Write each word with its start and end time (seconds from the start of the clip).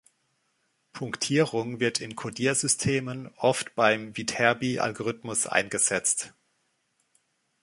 Punktierung 0.93 1.79
wird 1.79 2.01
in 2.01 2.15
Codiersystemen 2.15 3.27
oft 3.37 3.75
beim 3.75 4.17
Viterbi-Algorithmus 4.17 5.45
eingesetzt. 5.45 6.33